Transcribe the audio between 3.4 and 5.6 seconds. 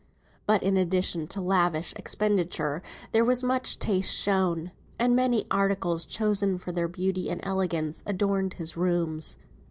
much taste shown, and many